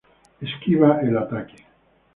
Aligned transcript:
Esquiva 0.41 0.99
el 1.03 1.15
ataque. 1.15 1.63